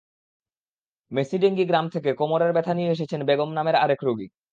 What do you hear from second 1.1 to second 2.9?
মেছিডেংগী গ্রাম থেকে কোমরের ব্যথা